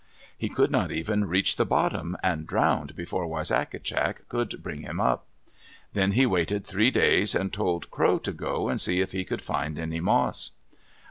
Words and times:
He 0.35 0.49
could 0.49 0.71
not 0.71 0.91
even 0.91 1.25
reach 1.25 1.57
the 1.57 1.63
bottom, 1.63 2.17
and 2.23 2.47
drowned 2.47 2.95
before 2.95 3.27
Wisagatcak 3.27 4.27
could 4.29 4.63
bring 4.63 4.81
him 4.81 4.99
up. 4.99 5.27
Then 5.93 6.13
he 6.13 6.25
waited 6.25 6.65
three 6.65 6.89
days 6.89 7.35
and 7.35 7.53
told 7.53 7.91
Crow 7.91 8.17
to 8.17 8.31
go 8.33 8.67
and 8.67 8.81
see 8.81 8.99
if 8.99 9.11
he 9.11 9.23
could 9.23 9.43
find 9.43 9.77
any 9.77 9.99
moss. 9.99 10.49